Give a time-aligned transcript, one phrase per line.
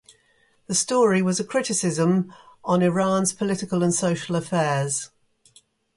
[0.65, 5.11] The story was a criticism on Iran's political and social affairs.